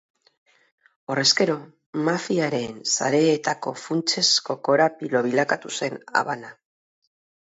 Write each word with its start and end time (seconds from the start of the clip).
Horrezkero 1.15 1.57
mafiaren 2.07 2.79
sareetako 2.95 3.73
funtsezko 3.81 4.55
korapilo 4.69 5.21
bilakatu 5.29 5.75
zen 5.81 6.01
Habana. 6.23 6.53